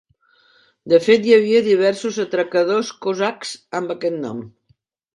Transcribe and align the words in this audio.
De 0.93 0.99
fet, 1.07 1.27
hi 1.27 1.35
havia 1.35 1.61
diversos 1.69 2.19
atracadors 2.25 2.93
cosacs 3.07 3.55
amb 3.83 3.99
aquest 3.99 4.23
nom. 4.29 4.45